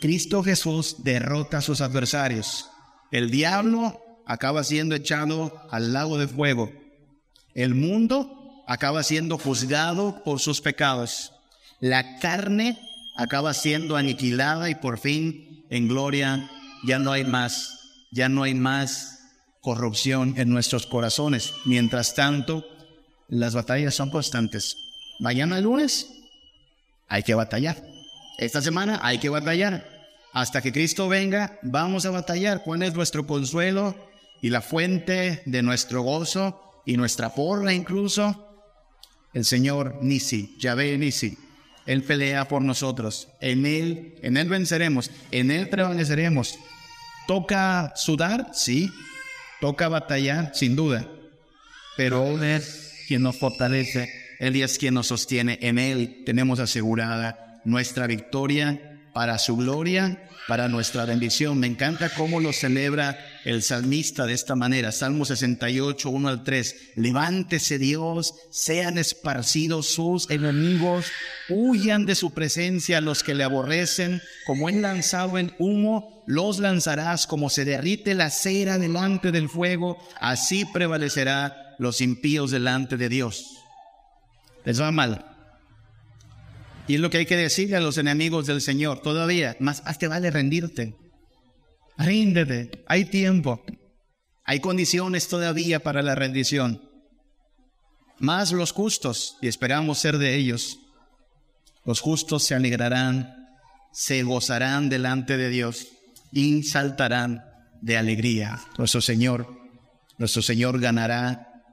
[0.00, 2.68] Cristo Jesús derrota a sus adversarios.
[3.10, 6.70] El diablo acaba siendo echado al lago de fuego.
[7.54, 11.32] El mundo acaba siendo juzgado por sus pecados.
[11.80, 12.78] La carne
[13.16, 16.50] acaba siendo aniquilada y por fin en gloria
[16.84, 19.20] ya no hay más, ya no hay más
[19.60, 21.54] corrupción en nuestros corazones.
[21.64, 22.66] Mientras tanto,
[23.28, 24.76] las batallas son constantes.
[25.20, 26.21] Mañana lunes
[27.12, 27.76] hay que batallar.
[28.38, 29.86] Esta semana hay que batallar.
[30.32, 32.62] Hasta que Cristo venga, vamos a batallar.
[32.64, 33.94] ¿Cuál es nuestro consuelo
[34.40, 38.48] y la fuente de nuestro gozo y nuestra porra incluso?
[39.34, 41.36] El Señor Nisi, Yahvé Nisi.
[41.84, 43.28] Él pelea por nosotros.
[43.42, 45.10] En Él, en Él venceremos.
[45.30, 46.58] En Él prevaleceremos.
[47.26, 48.52] ¿Toca sudar?
[48.54, 48.90] Sí.
[49.60, 50.52] ¿Toca batallar?
[50.54, 51.06] Sin duda.
[51.94, 55.56] Pero Él es quien nos fortalece él es quien nos sostiene.
[55.62, 61.60] En Él tenemos asegurada nuestra victoria para su gloria, para nuestra bendición.
[61.60, 64.90] Me encanta cómo lo celebra el salmista de esta manera.
[64.90, 66.76] Salmo 68, 1 al 3.
[66.96, 71.06] Levántese Dios, sean esparcidos sus enemigos,
[71.48, 77.28] huyan de su presencia los que le aborrecen, como él lanzado en humo, los lanzarás
[77.28, 83.61] como se derrite la cera delante del fuego, así prevalecerá los impíos delante de Dios
[84.64, 85.24] les va mal.
[86.88, 90.08] Y es lo que hay que decirle a los enemigos del Señor todavía, más te
[90.08, 90.96] vale rendirte.
[91.96, 93.62] Ríndete, hay tiempo.
[94.44, 96.82] Hay condiciones todavía para la rendición.
[98.18, 100.78] Más los justos, y esperamos ser de ellos.
[101.84, 103.34] Los justos se alegrarán,
[103.92, 105.88] se gozarán delante de Dios
[106.32, 107.44] y saltarán
[107.80, 108.60] de alegría.
[108.78, 109.46] Nuestro Señor,
[110.18, 111.64] nuestro Señor ganará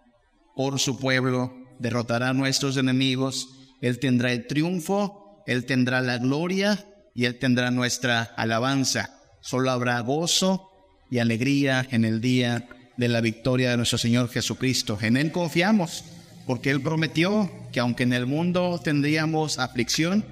[0.55, 3.49] por su pueblo derrotará a nuestros enemigos,
[3.81, 9.17] Él tendrá el triunfo, Él tendrá la gloria y Él tendrá nuestra alabanza.
[9.41, 10.69] Solo habrá gozo
[11.09, 12.67] y alegría en el día
[12.97, 14.97] de la victoria de nuestro Señor Jesucristo.
[15.01, 16.03] En Él confiamos,
[16.45, 20.25] porque Él prometió que aunque en el mundo tendríamos aflicción,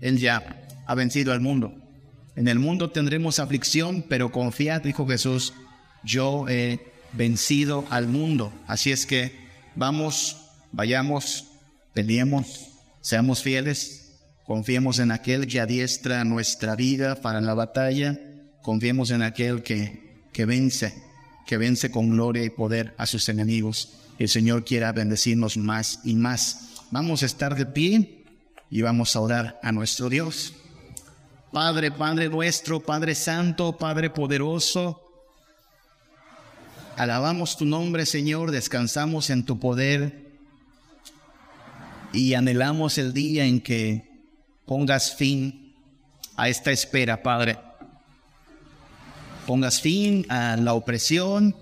[0.00, 1.74] Él ya ha vencido al mundo.
[2.36, 5.52] En el mundo tendremos aflicción, pero confiad, dijo Jesús,
[6.02, 6.80] yo he
[7.12, 8.52] vencido al mundo.
[8.66, 9.32] Así es que
[9.74, 10.41] vamos
[10.72, 11.46] vayamos,
[11.94, 12.68] peleemos,
[13.00, 14.02] seamos fieles
[14.44, 18.18] Confiemos en aquel que adiestra nuestra vida para la batalla.
[18.60, 21.00] Confiemos en aquel que, que vence,
[21.46, 23.92] que vence con gloria y poder a sus enemigos.
[24.18, 26.82] El Señor quiera bendecirnos más y más.
[26.90, 28.24] Vamos a estar de pie
[28.68, 30.54] y vamos a orar a nuestro Dios.
[31.52, 35.00] Padre, Padre nuestro, Padre Santo, Padre poderoso,
[36.96, 40.31] alabamos tu nombre, Señor, descansamos en tu poder
[42.12, 44.08] y anhelamos el día en que
[44.66, 45.74] pongas fin
[46.36, 47.58] a esta espera, Padre.
[49.46, 51.56] Pongas fin a la opresión,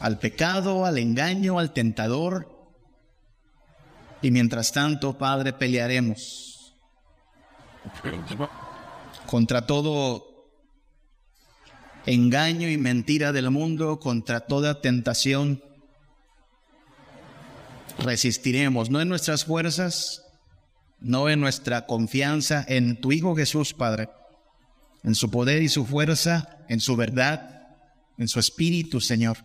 [0.00, 2.56] al pecado, al engaño, al tentador.
[4.22, 6.74] Y mientras tanto, Padre, pelearemos
[9.26, 10.28] contra todo
[12.06, 15.62] engaño y mentira del mundo, contra toda tentación.
[17.98, 20.24] Resistiremos, no en nuestras fuerzas,
[21.00, 24.08] no en nuestra confianza, en tu Hijo Jesús, Padre,
[25.02, 27.76] en su poder y su fuerza, en su verdad,
[28.16, 29.38] en su espíritu, Señor.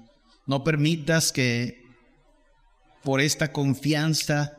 [0.46, 1.84] No permitas que
[3.04, 4.58] por esta confianza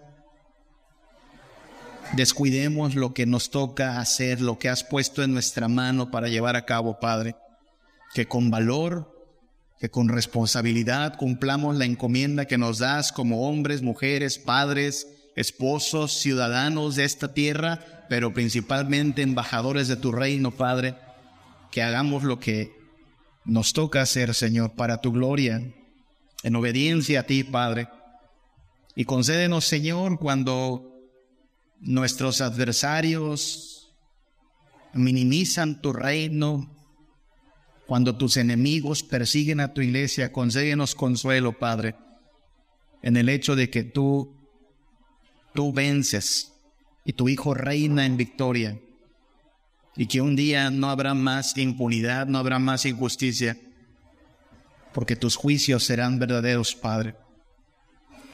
[2.12, 6.56] descuidemos lo que nos toca hacer, lo que has puesto en nuestra mano para llevar
[6.56, 7.36] a cabo, Padre.
[8.14, 9.13] Que con valor,
[9.78, 15.06] que con responsabilidad cumplamos la encomienda que nos das como hombres, mujeres, padres,
[15.36, 20.94] esposos, ciudadanos de esta tierra, pero principalmente embajadores de tu reino, Padre,
[21.70, 22.72] que hagamos lo que
[23.44, 25.62] nos toca hacer, Señor, para tu gloria,
[26.42, 27.88] en obediencia a ti, Padre.
[28.94, 30.94] Y concédenos, Señor, cuando
[31.80, 33.92] nuestros adversarios
[34.92, 36.73] minimizan tu reino,
[37.86, 41.96] cuando tus enemigos persiguen a tu iglesia, concédenos consuelo, Padre,
[43.02, 44.34] en el hecho de que tú
[45.54, 46.52] tú vences
[47.04, 48.78] y tu Hijo reina en victoria.
[49.96, 53.56] Y que un día no habrá más impunidad, no habrá más injusticia,
[54.92, 57.14] porque tus juicios serán verdaderos, Padre.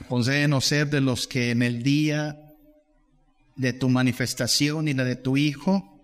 [0.08, 2.40] Concédenos ser de los que en el día
[3.56, 5.99] de tu manifestación y la de tu Hijo,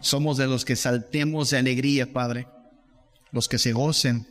[0.00, 2.46] somos de los que saltemos de alegría, Padre,
[3.32, 4.26] los que se gocen,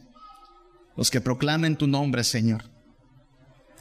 [0.96, 2.64] los que proclamen tu nombre, Señor.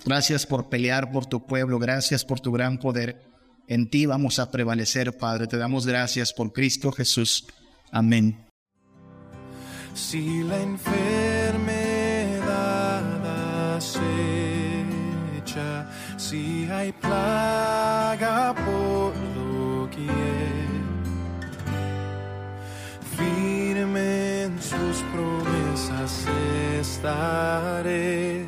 [0.04, 3.22] Gracias por pelear por tu pueblo, gracias por tu gran poder.
[3.68, 5.48] En ti vamos a prevalecer, Padre.
[5.48, 7.46] Te damos gracias por Cristo Jesús.
[7.90, 8.46] Amén.
[9.94, 11.76] Si la enfermedad
[13.76, 18.54] acecha, si hay plaga
[24.66, 26.26] sus promesas
[26.80, 28.46] estaré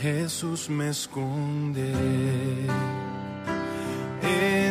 [0.00, 1.90] Jesús me esconderé.
[4.22, 4.65] En